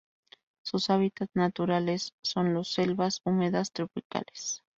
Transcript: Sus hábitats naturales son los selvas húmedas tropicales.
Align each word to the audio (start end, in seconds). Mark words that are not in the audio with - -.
Sus 0.65 0.89
hábitats 0.89 1.29
naturales 1.35 2.15
son 2.23 2.55
los 2.55 2.69
selvas 2.69 3.21
húmedas 3.23 3.71
tropicales. 3.71 4.63